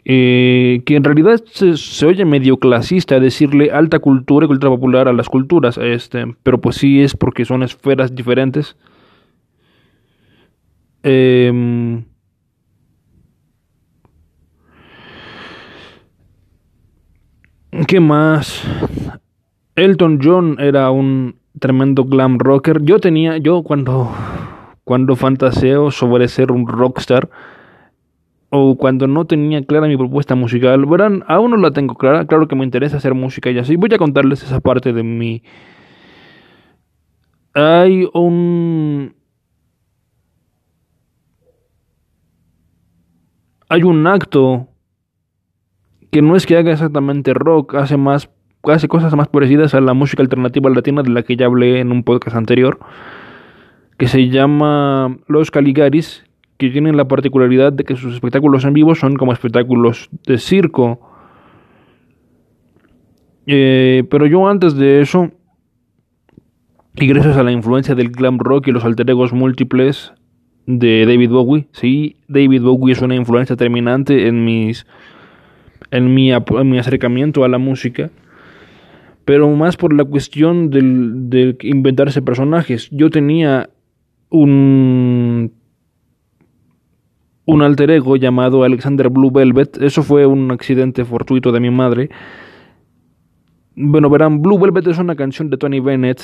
Eh, 0.05 0.83
que 0.85 0.97
en 0.97 1.05
realidad 1.05 1.41
se, 1.47 2.07
oye 2.07 2.25
medio 2.25 2.57
clasista 2.57 3.21
decirle 3.21 3.71
alta 3.71 4.01
cultura 4.01 4.47
y 4.47 4.49
cultura 4.49 4.71
popular 4.71 5.07
a 5.07 5.13
las 5.13 5.29
culturas, 5.29 5.79
este, 5.79 6.35
pero 6.43 6.61
pues 6.61 6.77
sí 6.77 7.03
es 7.03 7.15
porque 7.17 7.45
son 7.45 7.63
esferas 7.63 8.15
diferentes. 8.15 8.77
Eh, 11.05 12.03
¿Qué 17.87 18.01
más? 18.01 18.63
Elton 19.77 20.19
John 20.23 20.57
era 20.61 20.91
un 20.91 21.37
tremendo 21.59 22.05
glam 22.05 22.39
rocker. 22.39 22.83
Yo 22.83 22.99
tenía, 22.99 23.39
yo 23.39 23.63
cuando, 23.63 24.13
cuando 24.85 25.17
fantaseo 25.17 25.91
sobre 25.91 26.29
ser 26.29 26.53
un 26.53 26.69
rockstar, 26.69 27.31
o 28.55 28.77
cuando 28.77 29.07
no 29.07 29.25
tenía 29.25 29.65
clara 29.65 29.89
mi 29.89 29.97
propuesta 29.97 30.35
musical, 30.35 30.85
verán, 30.85 31.25
aún 31.27 31.53
no 31.53 31.57
la 31.57 31.71
tengo 31.71 31.95
clara, 31.95 32.27
claro 32.27 32.49
que 32.49 32.55
me 32.55 32.65
interesa 32.65 32.99
hacer 32.99 33.15
música 33.15 33.51
y 33.51 33.59
así, 33.59 33.77
voy 33.77 33.89
a 33.95 33.97
contarles 33.97 34.43
esa 34.43 34.61
parte 34.61 34.93
de 34.93 35.03
mi... 35.03 35.43
Hay 37.55 38.07
un... 38.13 39.15
Hay 43.71 43.85
un 43.85 44.07
acto 44.07 44.69
que 46.11 46.21
no 46.21 46.37
es 46.37 46.45
que 46.45 46.59
haga 46.59 46.73
exactamente 46.73 47.33
rock, 47.33 47.75
hace 47.77 47.97
más 47.97 48.29
hace 48.65 48.87
cosas 48.87 49.17
más 49.17 49.29
parecidas 49.29 49.75
a 49.75 49.81
la 49.81 49.95
música 49.95 50.23
alternativa 50.23 50.69
latina 50.69 51.03
de 51.03 51.09
la 51.09 51.23
que 51.23 51.37
ya 51.37 51.47
hablé 51.47 51.81
en 51.81 51.91
un 51.91 52.03
podcast 52.05 52.37
anterior, 52.37 52.79
que 53.97 54.09
se 54.09 54.29
llama 54.29 55.17
Los 55.27 55.51
Caligaris, 55.51 56.23
que 56.63 56.71
tienen 56.71 56.97
la 56.97 57.09
particularidad 57.09 57.73
de 57.73 57.83
que 57.83 57.97
sus 57.97 58.15
espectáculos 58.15 58.65
en 58.65 58.73
vivo 58.73 58.95
son 58.95 59.17
como 59.17 59.33
espectáculos 59.33 60.09
de 60.29 60.39
circo. 60.39 61.01
Eh, 63.49 64.05
pero 64.09 64.27
yo 64.27 64.47
antes 64.47 64.77
de 64.77 65.01
eso, 65.01 65.33
y 66.95 67.09
gracias 67.09 67.37
a 67.37 67.43
la 67.43 67.51
influencia 67.51 67.97
del 67.97 68.11
glam 68.11 68.39
rock 68.39 68.69
y 68.69 68.71
los 68.71 68.85
alter 68.85 69.11
egos 69.11 69.33
múltiples 69.33 70.13
de 70.67 71.05
David 71.05 71.31
Bowie, 71.31 71.67
sí, 71.73 72.19
David 72.29 72.63
Bowie 72.63 72.93
es 72.93 73.03
una 73.03 73.17
influencia 73.17 73.57
terminante 73.57 74.29
en 74.29 74.45
mis 74.45 74.87
en 75.91 76.15
mi, 76.15 76.31
mi 76.65 76.79
acercamiento 76.79 77.43
a 77.43 77.49
la 77.49 77.59
música, 77.59 78.13
pero 79.25 79.51
más 79.51 79.77
por 79.77 79.93
la 79.93 80.05
cuestión 80.05 80.71
del, 80.71 81.29
de 81.29 81.57
inventarse 81.63 82.23
personajes. 82.23 82.89
Yo 82.93 83.11
tenía 83.11 83.69
un, 84.31 85.53
un 87.45 87.63
alter 87.63 87.91
ego 87.91 88.17
llamado 88.17 88.65
Alexander 88.65 89.09
Blue 89.09 89.31
Velvet, 89.31 89.81
eso 89.83 90.03
fue 90.03 90.27
un 90.27 90.51
accidente 90.51 91.05
fortuito 91.05 91.53
de 91.53 91.61
mi 91.61 91.71
madre. 91.71 92.11
Bueno, 93.75 94.11
verán, 94.11 94.43
Blue 94.43 94.59
Velvet 94.59 94.87
es 94.87 94.99
una 94.99 95.17
canción 95.17 95.51
de 95.51 95.57
Tony 95.57 95.81
Bennett 95.81 96.23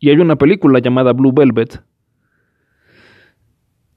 y 0.00 0.10
hay 0.10 0.16
una 0.16 0.36
película 0.36 0.78
llamada 0.78 1.12
Blue 1.12 1.32
Velvet 1.32 1.82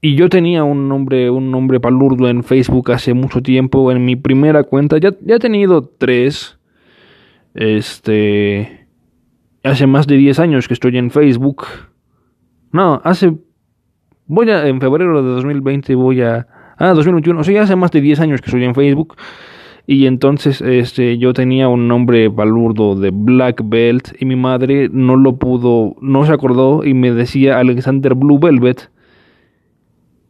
y 0.06 0.14
yo 0.14 0.28
tenía 0.28 0.62
un 0.62 0.88
nombre, 0.88 1.30
un 1.30 1.50
nombre 1.50 1.80
palurdo 1.80 2.28
en 2.28 2.44
Facebook 2.44 2.92
hace 2.92 3.12
mucho 3.12 3.42
tiempo, 3.42 3.90
en 3.90 4.04
mi 4.04 4.14
primera 4.14 4.62
cuenta. 4.62 4.98
Ya, 4.98 5.12
ya 5.20 5.34
he 5.34 5.38
tenido 5.40 5.82
tres. 5.82 6.58
Este. 7.54 8.86
Hace 9.64 9.88
más 9.88 10.06
de 10.06 10.16
10 10.16 10.38
años 10.38 10.68
que 10.68 10.74
estoy 10.74 10.96
en 10.96 11.10
Facebook. 11.10 11.64
No, 12.70 13.00
hace. 13.02 13.36
Voy 14.26 14.50
a. 14.50 14.66
En 14.66 14.80
febrero 14.80 15.22
de 15.22 15.28
2020 15.28 15.94
voy 15.94 16.22
a. 16.22 16.46
Ah, 16.78 16.92
2021. 16.94 17.40
O 17.40 17.44
sea, 17.44 17.62
hace 17.62 17.76
más 17.76 17.90
de 17.90 18.00
10 18.00 18.20
años 18.20 18.40
que 18.40 18.46
estoy 18.46 18.64
en 18.64 18.74
Facebook. 18.74 19.16
Y 19.86 20.06
entonces 20.06 20.60
este, 20.60 21.16
yo 21.16 21.32
tenía 21.32 21.68
un 21.68 21.86
nombre 21.86 22.28
palurdo 22.30 22.96
de 22.96 23.10
Black 23.12 23.62
Belt. 23.64 24.20
Y 24.20 24.24
mi 24.24 24.36
madre 24.36 24.88
no 24.90 25.16
lo 25.16 25.36
pudo. 25.36 25.94
No 26.00 26.26
se 26.26 26.32
acordó 26.32 26.84
y 26.84 26.94
me 26.94 27.12
decía 27.12 27.58
Alexander 27.58 28.14
Blue 28.14 28.38
Velvet. 28.38 28.90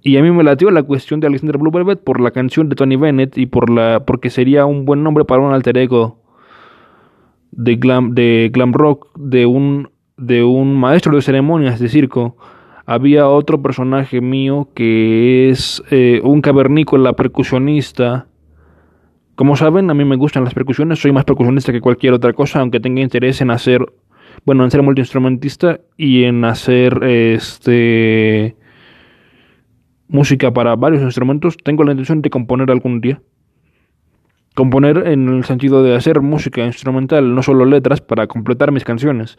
Y 0.02 0.18
a 0.18 0.22
mí 0.22 0.30
me 0.30 0.44
latió 0.44 0.70
la 0.70 0.84
cuestión 0.84 1.18
de 1.18 1.26
Alexander 1.26 1.58
Blue 1.58 1.72
Velvet 1.72 2.04
por 2.04 2.20
la 2.20 2.30
canción 2.30 2.68
de 2.68 2.76
Tony 2.76 2.94
Bennett 2.94 3.36
y 3.36 3.46
por 3.46 3.70
la 3.70 4.04
porque 4.06 4.30
sería 4.30 4.64
un 4.64 4.84
buen 4.84 5.02
nombre 5.02 5.24
para 5.24 5.42
un 5.42 5.52
alter 5.52 5.76
ego 5.78 6.22
de 7.50 7.74
glam, 7.76 8.14
de 8.14 8.50
glam 8.52 8.72
rock 8.72 9.08
de 9.18 9.46
un, 9.46 9.90
de 10.16 10.44
un 10.44 10.76
maestro 10.78 11.16
de 11.16 11.22
ceremonias 11.22 11.80
de 11.80 11.88
circo. 11.88 12.36
Había 12.86 13.28
otro 13.28 13.60
personaje 13.60 14.20
mío 14.20 14.68
que 14.72 15.50
es 15.50 15.82
eh, 15.90 16.20
un 16.22 16.40
cavernícola 16.40 17.14
percusionista. 17.14 18.28
Como 19.34 19.56
saben, 19.56 19.90
a 19.90 19.94
mí 19.94 20.04
me 20.04 20.14
gustan 20.14 20.44
las 20.44 20.54
percusiones, 20.54 21.00
soy 21.00 21.10
más 21.10 21.24
percusionista 21.24 21.72
que 21.72 21.80
cualquier 21.80 22.12
otra 22.12 22.32
cosa, 22.32 22.60
aunque 22.60 22.78
tenga 22.78 23.02
interés 23.02 23.40
en 23.40 23.50
hacer, 23.50 23.84
bueno, 24.44 24.62
en 24.62 24.70
ser 24.70 24.82
multiinstrumentista 24.82 25.80
y 25.96 26.24
en 26.24 26.44
hacer 26.44 27.02
este 27.02 28.56
música 30.08 30.52
para 30.52 30.76
varios 30.76 31.02
instrumentos, 31.02 31.56
tengo 31.56 31.82
la 31.82 31.90
intención 31.90 32.22
de 32.22 32.30
componer 32.30 32.70
algún 32.70 33.00
día. 33.00 33.20
Componer 34.54 35.08
en 35.08 35.28
el 35.28 35.44
sentido 35.44 35.82
de 35.82 35.96
hacer 35.96 36.20
música 36.20 36.64
instrumental, 36.64 37.34
no 37.34 37.42
solo 37.42 37.64
letras, 37.64 38.00
para 38.00 38.28
completar 38.28 38.70
mis 38.70 38.84
canciones. 38.84 39.38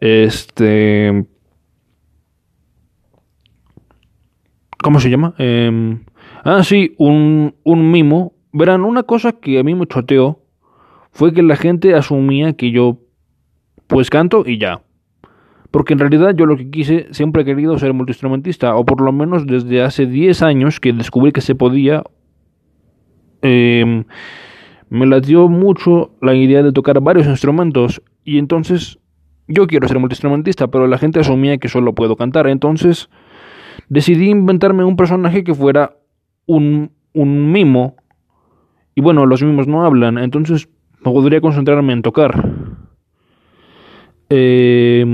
Este. 0.00 1.26
¿Cómo 4.82 5.00
se 5.00 5.10
llama? 5.10 5.34
Em, 5.38 6.04
ah, 6.44 6.62
sí, 6.64 6.94
un, 6.98 7.54
un 7.64 7.90
mimo. 7.90 8.32
Verán, 8.52 8.84
una 8.84 9.02
cosa 9.02 9.32
que 9.32 9.58
a 9.58 9.62
mí 9.62 9.74
me 9.74 9.86
choteó 9.86 10.40
fue 11.12 11.32
que 11.32 11.42
la 11.42 11.56
gente 11.56 11.94
asumía 11.94 12.54
que 12.54 12.70
yo 12.70 12.98
pues 13.86 14.08
canto 14.08 14.44
y 14.46 14.58
ya. 14.58 14.82
Porque 15.70 15.92
en 15.92 15.98
realidad 15.98 16.34
yo 16.34 16.46
lo 16.46 16.56
que 16.56 16.70
quise, 16.70 17.08
siempre 17.12 17.42
he 17.42 17.44
querido 17.44 17.78
ser 17.78 17.92
multiinstrumentista, 17.92 18.74
o 18.74 18.84
por 18.84 19.00
lo 19.00 19.12
menos 19.12 19.46
desde 19.46 19.82
hace 19.82 20.06
10 20.06 20.42
años 20.42 20.80
que 20.80 20.92
descubrí 20.92 21.32
que 21.32 21.40
se 21.40 21.54
podía, 21.54 22.02
eh, 23.42 24.04
me 24.88 25.06
latió 25.06 25.48
mucho 25.48 26.10
la 26.20 26.34
idea 26.34 26.62
de 26.62 26.72
tocar 26.72 27.00
varios 27.00 27.26
instrumentos, 27.26 28.02
y 28.24 28.38
entonces 28.38 28.98
yo 29.46 29.68
quiero 29.68 29.86
ser 29.86 30.00
multiinstrumentista, 30.00 30.68
pero 30.68 30.88
la 30.88 30.98
gente 30.98 31.20
asumía 31.20 31.58
que 31.58 31.68
solo 31.68 31.94
puedo 31.94 32.16
cantar, 32.16 32.48
entonces 32.48 33.08
decidí 33.88 34.30
inventarme 34.30 34.84
un 34.84 34.96
personaje 34.96 35.44
que 35.44 35.54
fuera 35.54 35.96
un, 36.46 36.90
un 37.12 37.52
mimo, 37.52 37.96
y 38.94 39.00
bueno, 39.00 39.26
los 39.26 39.42
mimos 39.42 39.66
no 39.66 39.84
hablan, 39.84 40.18
entonces 40.18 40.68
podría 41.02 41.40
concentrarme 41.40 41.92
en 41.92 42.02
tocar. 42.02 42.50
Eh, 44.28 45.04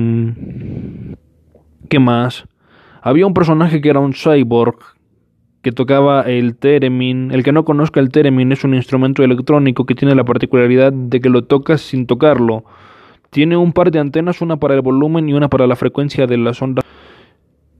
¿Qué 1.88 1.98
más? 1.98 2.44
Había 3.02 3.26
un 3.26 3.34
personaje 3.34 3.80
que 3.80 3.88
era 3.88 4.00
un 4.00 4.12
cyborg 4.12 4.78
que 5.62 5.72
tocaba 5.72 6.22
el 6.22 6.56
theremin. 6.56 7.32
El 7.32 7.42
que 7.42 7.52
no 7.52 7.64
conozca 7.64 7.98
el 8.00 8.10
theremin 8.10 8.52
es 8.52 8.62
un 8.62 8.74
instrumento 8.74 9.24
electrónico 9.24 9.84
que 9.84 9.96
tiene 9.96 10.14
la 10.14 10.22
particularidad 10.24 10.92
de 10.92 11.20
que 11.20 11.28
lo 11.28 11.42
tocas 11.42 11.80
sin 11.80 12.06
tocarlo. 12.06 12.64
Tiene 13.30 13.56
un 13.56 13.72
par 13.72 13.90
de 13.90 13.98
antenas, 13.98 14.40
una 14.40 14.58
para 14.58 14.74
el 14.74 14.80
volumen 14.80 15.28
y 15.28 15.32
una 15.32 15.48
para 15.48 15.66
la 15.66 15.74
frecuencia 15.74 16.28
de 16.28 16.36
las 16.36 16.62
ondas. 16.62 16.84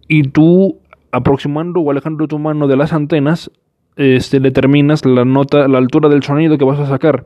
Y 0.09 0.25
tú 0.25 0.79
aproximando 1.11 1.81
o 1.81 1.91
alejando 1.91 2.29
tu 2.29 2.39
mano 2.39 2.69
de 2.69 2.77
las 2.77 2.93
antenas, 2.93 3.51
este, 3.97 4.41
determinas 4.41 5.05
la 5.05 5.25
nota, 5.25 5.69
la 5.69 5.79
altura 5.79 6.09
del 6.09 6.23
sonido 6.23 6.59
que 6.59 6.65
vas 6.65 6.79
a 6.79 6.87
sacar. 6.87 7.25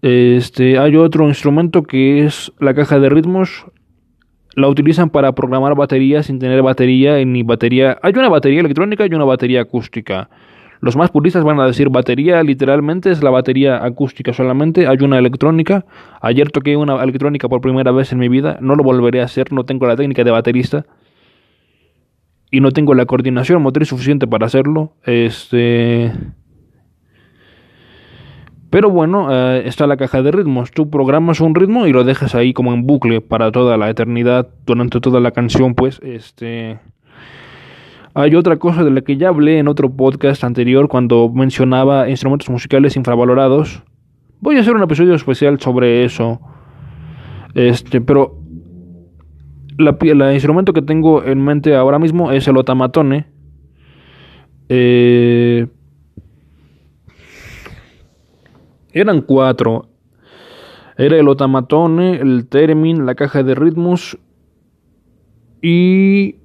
Este, 0.00 0.78
hay 0.78 0.96
otro 0.96 1.26
instrumento 1.26 1.82
que 1.82 2.24
es 2.24 2.52
la 2.60 2.74
caja 2.74 2.98
de 3.00 3.08
ritmos. 3.08 3.66
La 4.54 4.68
utilizan 4.68 5.10
para 5.10 5.32
programar 5.32 5.74
baterías 5.74 6.26
sin 6.26 6.38
tener 6.38 6.62
batería 6.62 7.24
ni 7.24 7.42
batería. 7.42 7.98
Hay 8.02 8.12
una 8.14 8.28
batería 8.28 8.60
electrónica 8.60 9.06
y 9.06 9.14
una 9.14 9.24
batería 9.24 9.62
acústica. 9.62 10.30
Los 10.80 10.96
más 10.96 11.10
puristas 11.10 11.42
van 11.42 11.58
a 11.58 11.66
decir 11.66 11.88
batería, 11.88 12.40
literalmente 12.44 13.10
es 13.10 13.22
la 13.22 13.30
batería 13.30 13.84
acústica 13.84 14.32
solamente. 14.32 14.86
Hay 14.86 14.98
una 15.02 15.18
electrónica. 15.18 15.84
Ayer 16.20 16.52
toqué 16.52 16.76
una 16.76 17.02
electrónica 17.02 17.48
por 17.48 17.60
primera 17.60 17.90
vez 17.90 18.12
en 18.12 18.18
mi 18.18 18.28
vida. 18.28 18.58
No 18.60 18.76
lo 18.76 18.84
volveré 18.84 19.20
a 19.20 19.24
hacer, 19.24 19.52
no 19.52 19.64
tengo 19.64 19.86
la 19.86 19.96
técnica 19.96 20.22
de 20.22 20.30
baterista 20.30 20.86
y 22.50 22.60
no 22.60 22.70
tengo 22.70 22.94
la 22.94 23.06
coordinación 23.06 23.62
motriz 23.62 23.88
suficiente 23.88 24.26
para 24.26 24.46
hacerlo. 24.46 24.92
Este. 25.04 26.12
Pero 28.70 28.90
bueno, 28.90 29.28
eh, 29.30 29.62
está 29.66 29.86
la 29.86 29.96
caja 29.96 30.22
de 30.22 30.30
ritmos. 30.30 30.70
Tú 30.70 30.90
programas 30.90 31.40
un 31.40 31.54
ritmo 31.54 31.86
y 31.86 31.92
lo 31.92 32.04
dejas 32.04 32.34
ahí 32.34 32.52
como 32.52 32.74
en 32.74 32.86
bucle 32.86 33.20
para 33.20 33.50
toda 33.50 33.76
la 33.76 33.88
eternidad, 33.88 34.48
durante 34.66 35.00
toda 35.00 35.20
la 35.20 35.30
canción, 35.30 35.74
pues. 35.74 36.00
Este. 36.02 36.78
Hay 38.14 38.34
otra 38.34 38.56
cosa 38.58 38.84
de 38.84 38.90
la 38.90 39.02
que 39.02 39.16
ya 39.16 39.28
hablé 39.28 39.58
en 39.58 39.68
otro 39.68 39.90
podcast 39.90 40.42
anterior 40.42 40.88
cuando 40.88 41.30
mencionaba 41.30 42.08
instrumentos 42.10 42.50
musicales 42.50 42.96
infravalorados. 42.96 43.82
Voy 44.40 44.56
a 44.56 44.60
hacer 44.60 44.74
un 44.74 44.82
episodio 44.82 45.14
especial 45.14 45.60
sobre 45.60 46.04
eso. 46.04 46.40
Este, 47.54 48.00
pero 48.00 48.37
el 49.78 50.32
instrumento 50.32 50.72
que 50.72 50.82
tengo 50.82 51.22
en 51.22 51.42
mente 51.42 51.74
ahora 51.76 51.98
mismo 51.98 52.32
es 52.32 52.46
el 52.48 52.56
otamatone. 52.56 53.26
Eh, 54.68 55.66
eran 58.92 59.22
cuatro. 59.22 59.86
Era 60.96 61.16
el 61.16 61.28
otamatone, 61.28 62.16
el 62.16 62.48
theremin, 62.48 63.06
la 63.06 63.14
caja 63.14 63.44
de 63.44 63.54
ritmos 63.54 64.18
y 65.62 66.36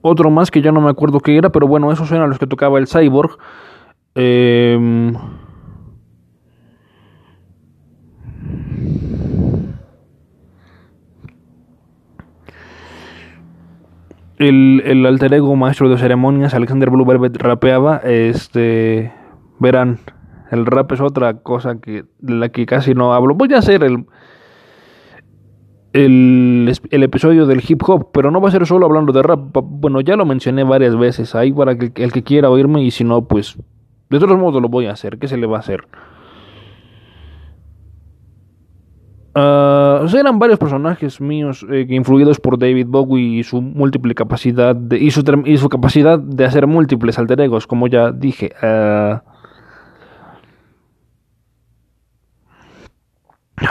otro 0.00 0.30
más 0.30 0.50
que 0.50 0.62
ya 0.62 0.70
no 0.70 0.80
me 0.80 0.90
acuerdo 0.90 1.20
qué 1.20 1.36
era, 1.36 1.50
pero 1.50 1.66
bueno, 1.66 1.90
esos 1.92 2.10
eran 2.12 2.28
los 2.28 2.38
que 2.38 2.46
tocaba 2.46 2.78
el 2.78 2.86
cyborg. 2.86 3.36
Eh, 4.14 5.12
el, 14.40 14.82
el 14.86 15.04
alter 15.04 15.34
ego 15.34 15.54
maestro 15.54 15.90
de 15.90 15.98
ceremonias, 15.98 16.54
Alexander 16.54 16.88
Blue 16.88 17.04
rapeaba, 17.34 17.98
este, 17.98 19.12
verán, 19.58 19.98
el 20.50 20.64
rap 20.64 20.90
es 20.92 21.00
otra 21.02 21.34
cosa 21.42 21.78
que, 21.78 22.06
de 22.20 22.34
la 22.34 22.48
que 22.48 22.64
casi 22.64 22.94
no 22.94 23.12
hablo. 23.12 23.34
Voy 23.34 23.52
a 23.52 23.58
hacer 23.58 23.84
el, 23.84 24.06
el, 25.92 26.72
el, 26.90 27.02
episodio 27.02 27.44
del 27.44 27.62
hip 27.68 27.82
hop, 27.86 28.12
pero 28.14 28.30
no 28.30 28.40
va 28.40 28.48
a 28.48 28.52
ser 28.52 28.66
solo 28.66 28.86
hablando 28.86 29.12
de 29.12 29.22
rap. 29.22 29.40
Bueno, 29.62 30.00
ya 30.00 30.16
lo 30.16 30.24
mencioné 30.24 30.64
varias 30.64 30.96
veces 30.96 31.34
ahí 31.34 31.52
para 31.52 31.76
que 31.76 32.02
el 32.02 32.10
que 32.10 32.22
quiera 32.22 32.48
oírme 32.48 32.82
y 32.82 32.90
si 32.90 33.04
no, 33.04 33.28
pues 33.28 33.58
de 34.08 34.18
todos 34.18 34.38
modos 34.38 34.62
lo 34.62 34.70
voy 34.70 34.86
a 34.86 34.92
hacer. 34.92 35.18
¿Qué 35.18 35.28
se 35.28 35.36
le 35.36 35.46
va 35.46 35.58
a 35.58 35.60
hacer? 35.60 35.86
Uh, 39.32 40.04
eran 40.16 40.40
varios 40.40 40.58
personajes 40.58 41.20
míos 41.20 41.64
eh, 41.70 41.86
influidos 41.88 42.40
por 42.40 42.58
David 42.58 42.86
Bowie 42.88 43.38
y 43.38 43.42
su 43.44 43.62
múltiple 43.62 44.12
capacidad 44.14 44.74
de, 44.74 44.98
y, 44.98 45.12
su, 45.12 45.22
y 45.44 45.56
su 45.56 45.68
capacidad 45.68 46.18
de 46.18 46.44
hacer 46.44 46.66
múltiples 46.66 47.16
alter 47.16 47.40
egos, 47.40 47.68
como 47.68 47.86
ya 47.86 48.10
dije. 48.10 48.52
Uh, 48.60 49.20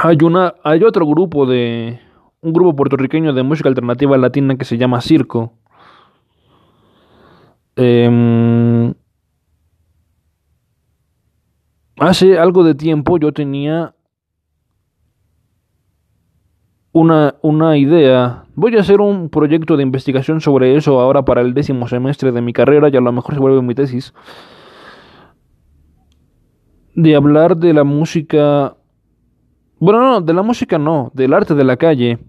hay 0.01 0.17
una, 0.23 0.55
hay 0.63 0.83
otro 0.83 1.05
grupo 1.05 1.45
de 1.45 1.99
un 2.41 2.53
grupo 2.53 2.75
puertorriqueño 2.75 3.33
de 3.33 3.43
música 3.43 3.67
alternativa 3.67 4.17
latina 4.17 4.55
que 4.55 4.63
se 4.63 4.77
llama 4.77 5.01
Circo. 5.01 5.53
Um, 7.75 8.93
hace 11.97 12.37
algo 12.37 12.63
de 12.63 12.75
tiempo 12.75 13.17
yo 13.17 13.33
tenía 13.33 13.93
una, 16.91 17.35
una 17.41 17.77
idea. 17.77 18.45
Voy 18.55 18.75
a 18.75 18.81
hacer 18.81 19.01
un 19.01 19.29
proyecto 19.29 19.77
de 19.77 19.83
investigación 19.83 20.41
sobre 20.41 20.75
eso 20.75 20.99
ahora 20.99 21.23
para 21.23 21.41
el 21.41 21.53
décimo 21.53 21.87
semestre 21.87 22.31
de 22.31 22.41
mi 22.41 22.53
carrera 22.53 22.89
y 22.89 22.97
a 22.97 23.01
lo 23.01 23.11
mejor 23.11 23.35
se 23.35 23.39
vuelve 23.39 23.61
mi 23.61 23.75
tesis. 23.75 24.13
De 26.95 27.15
hablar 27.15 27.57
de 27.57 27.73
la 27.73 27.83
música... 27.83 28.75
Bueno, 29.79 30.01
no, 30.01 30.21
de 30.21 30.33
la 30.33 30.41
música 30.41 30.77
no, 30.77 31.11
del 31.13 31.33
arte 31.33 31.55
de 31.55 31.63
la 31.63 31.77
calle. 31.77 32.19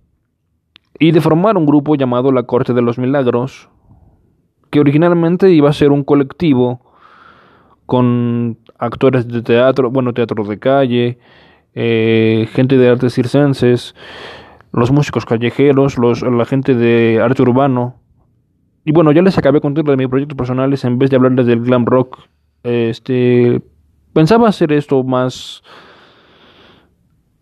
Y 0.99 1.13
de 1.13 1.21
formar 1.21 1.57
un 1.57 1.67
grupo 1.67 1.97
llamado 1.97 2.31
La 2.31 2.43
Corte 2.43 2.75
de 2.75 2.83
los 2.83 2.99
Milagros, 2.99 3.71
que 4.71 4.81
originalmente 4.81 5.51
iba 5.51 5.71
a 5.71 5.73
ser 5.73 5.91
un 5.91 6.05
colectivo 6.05 6.81
con 7.87 8.59
actores 8.79 9.27
de 9.27 9.43
teatro, 9.43 9.91
bueno, 9.91 10.13
teatro 10.13 10.45
de 10.45 10.59
calle, 10.59 11.19
eh, 11.75 12.49
gente 12.53 12.77
de 12.77 12.89
artes 12.89 13.15
circenses, 13.15 13.95
los 14.73 14.91
músicos 14.91 15.25
callejeros, 15.27 15.99
los, 15.99 16.23
la 16.23 16.45
gente 16.45 16.75
de 16.75 17.21
arte 17.21 17.43
urbano. 17.43 17.97
Y 18.85 18.93
bueno, 18.93 19.13
ya 19.13 19.23
les 19.23 19.37
acabé 19.37 19.61
contando 19.61 19.91
de 19.91 19.97
mis 19.97 20.09
proyectos 20.09 20.37
personales 20.37 20.85
en 20.85 20.99
vez 20.99 21.11
de 21.11 21.17
hablarles 21.17 21.47
del 21.47 21.61
glam 21.61 21.85
rock. 21.85 22.19
Este 22.63 23.61
pensaba 24.13 24.49
hacer 24.49 24.73
esto 24.73 25.03
más 25.03 25.63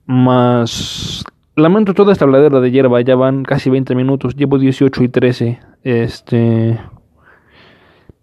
más 0.07 1.25
lamento 1.57 1.95
toda 1.95 2.13
esta 2.13 2.25
habladera 2.25 2.61
de 2.61 2.71
hierba, 2.71 3.01
ya 3.01 3.15
van 3.15 3.45
casi 3.45 3.69
20 3.69 3.95
minutos, 3.95 4.37
llevo 4.37 4.59
18 4.59 5.03
y 5.03 5.09
13. 5.09 5.61
Este 5.83 6.79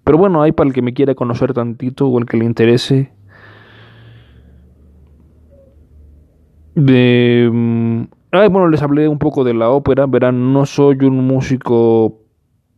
pero 0.03 0.19
bueno, 0.19 0.41
hay 0.43 0.51
para 0.51 0.67
el 0.67 0.73
que 0.73 0.83
me 0.83 0.93
quiera 0.93 1.15
conocer 1.15 1.53
tantito 1.53 2.07
o 2.07 2.19
el 2.19 2.25
que 2.25 2.37
le 2.37 2.45
interese 2.45 3.11
de 6.75 7.49
bueno, 8.49 8.69
les 8.69 8.81
hablé 8.81 9.07
un 9.07 9.19
poco 9.19 9.43
de 9.43 9.53
la 9.53 9.69
ópera. 9.69 10.05
Verán, 10.05 10.53
no 10.53 10.65
soy 10.65 10.97
un 11.01 11.25
músico 11.25 12.19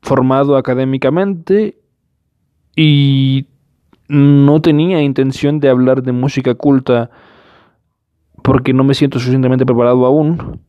formado 0.02 0.58
académicamente 0.58 1.78
y 2.76 3.48
no 4.08 4.62
tenía 4.62 5.02
intención 5.02 5.60
de 5.60 5.70
hablar 5.70 6.04
de 6.04 6.12
música 6.12 6.56
culta 6.56 7.10
porque 8.44 8.74
no 8.74 8.84
me 8.84 8.94
siento 8.94 9.20
suficientemente 9.20 9.66
preparado 9.66 10.06
aún. 10.06 10.62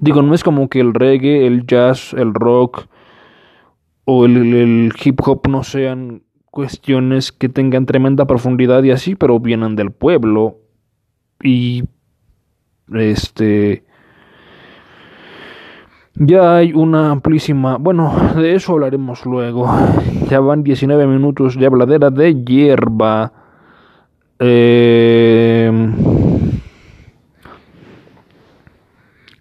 Digo, 0.00 0.22
no 0.22 0.34
es 0.34 0.42
como 0.42 0.68
que 0.68 0.80
el 0.80 0.94
reggae, 0.94 1.46
el 1.46 1.66
jazz, 1.66 2.14
el 2.14 2.34
rock 2.34 2.86
o 4.04 4.24
el 4.24 4.92
hip 5.04 5.20
hop 5.24 5.48
no 5.48 5.62
sean 5.62 6.22
cuestiones 6.50 7.30
que 7.30 7.48
tengan 7.48 7.86
tremenda 7.86 8.26
profundidad 8.26 8.82
y 8.82 8.90
así, 8.90 9.14
pero 9.14 9.38
vienen 9.38 9.76
del 9.76 9.92
pueblo 9.92 10.58
y 11.42 11.84
este 12.92 13.84
ya 16.18 16.56
hay 16.56 16.72
una 16.72 17.10
amplísima... 17.10 17.76
Bueno, 17.78 18.12
de 18.36 18.54
eso 18.54 18.72
hablaremos 18.72 19.24
luego. 19.24 19.68
Ya 20.28 20.40
van 20.40 20.62
19 20.62 21.06
minutos 21.06 21.56
de 21.56 21.66
habladera 21.66 22.10
de 22.10 22.44
hierba. 22.44 23.32
Eh... 24.38 25.70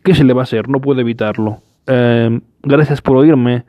¿Qué 0.03 0.15
se 0.15 0.23
le 0.23 0.33
va 0.33 0.41
a 0.41 0.43
hacer? 0.43 0.69
No 0.69 0.79
puedo 0.79 1.01
evitarlo. 1.01 1.61
Eh, 1.85 2.39
gracias 2.63 3.01
por 3.01 3.17
oírme. 3.17 3.65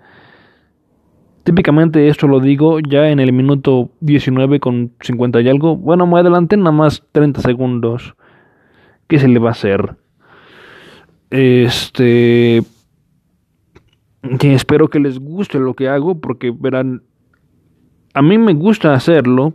Típicamente 1.42 2.06
esto 2.06 2.28
lo 2.28 2.38
digo 2.38 2.78
ya 2.78 3.08
en 3.08 3.18
el 3.18 3.32
minuto 3.32 3.90
19 4.00 4.60
con 4.60 4.92
50 5.00 5.40
y 5.40 5.48
algo. 5.48 5.76
Bueno, 5.76 6.06
me 6.06 6.20
adelanté 6.20 6.56
nada 6.56 6.70
más 6.70 7.02
30 7.10 7.40
segundos. 7.40 8.14
¿Qué 9.08 9.18
se 9.18 9.26
le 9.26 9.40
va 9.40 9.48
a 9.48 9.52
hacer? 9.52 9.96
Este 11.30 12.62
espero 14.40 14.88
que 14.88 15.00
les 15.00 15.18
guste 15.18 15.58
lo 15.58 15.74
que 15.74 15.88
hago 15.88 16.20
porque 16.20 16.52
verán, 16.56 17.02
a 18.14 18.22
mí 18.22 18.38
me 18.38 18.54
gusta 18.54 18.94
hacerlo, 18.94 19.54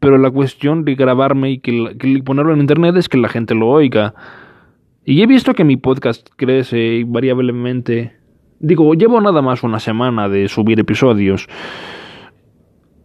pero 0.00 0.18
la 0.18 0.30
cuestión 0.30 0.84
de 0.84 0.94
grabarme 0.94 1.50
y 1.50 1.58
que, 1.58 2.22
ponerlo 2.24 2.52
en 2.52 2.60
internet 2.60 2.96
es 2.96 3.08
que 3.08 3.18
la 3.18 3.28
gente 3.28 3.54
lo 3.54 3.68
oiga. 3.68 4.14
Y 5.04 5.22
he 5.22 5.26
visto 5.26 5.54
que 5.54 5.64
mi 5.64 5.76
podcast 5.76 6.28
crece 6.36 7.04
variablemente. 7.06 8.12
Digo, 8.60 8.94
llevo 8.94 9.20
nada 9.20 9.42
más 9.42 9.62
una 9.62 9.80
semana 9.80 10.28
de 10.28 10.48
subir 10.48 10.78
episodios. 10.80 11.46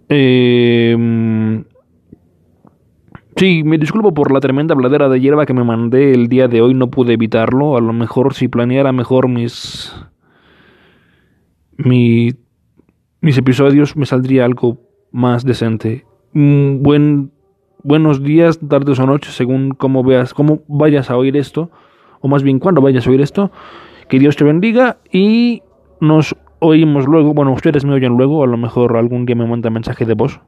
Eh, 0.09 1.63
sí, 3.35 3.63
me 3.63 3.77
disculpo 3.77 4.13
por 4.13 4.31
la 4.31 4.39
tremenda 4.39 4.75
bladera 4.75 5.09
de 5.09 5.19
hierba 5.19 5.45
que 5.45 5.53
me 5.53 5.63
mandé 5.63 6.13
el 6.13 6.27
día 6.27 6.47
de 6.47 6.61
hoy, 6.61 6.73
no 6.73 6.89
pude 6.89 7.13
evitarlo. 7.13 7.77
A 7.77 7.81
lo 7.81 7.93
mejor 7.93 8.33
si 8.33 8.47
planeara 8.47 8.91
mejor 8.91 9.27
mis 9.27 9.93
mi, 11.79 12.33
mis 13.21 13.37
episodios 13.37 13.95
me 13.95 14.05
saldría 14.05 14.45
algo 14.45 14.77
más 15.11 15.45
decente. 15.45 16.05
Buen, 16.33 17.31
buenos 17.83 18.21
días, 18.21 18.59
tardes 18.59 18.99
o 18.99 19.05
noches, 19.05 19.33
según 19.33 19.71
cómo 19.71 20.03
veas, 20.03 20.33
cómo 20.33 20.61
vayas 20.67 21.09
a 21.09 21.17
oír 21.17 21.37
esto, 21.37 21.71
o 22.19 22.27
más 22.27 22.43
bien 22.43 22.59
cuando 22.59 22.81
vayas 22.81 23.07
a 23.07 23.09
oír 23.09 23.21
esto. 23.21 23.51
Que 24.09 24.19
Dios 24.19 24.35
te 24.35 24.43
bendiga 24.43 24.97
y 25.11 25.61
nos 26.01 26.35
oímos 26.59 27.05
luego. 27.05 27.33
Bueno, 27.33 27.53
ustedes 27.53 27.85
me 27.85 27.93
oyen 27.93 28.17
luego, 28.17 28.43
a 28.43 28.47
lo 28.47 28.57
mejor 28.57 28.97
algún 28.97 29.25
día 29.25 29.35
me 29.35 29.47
manda 29.47 29.69
mensaje 29.69 30.05
de 30.05 30.15
voz. 30.15 30.41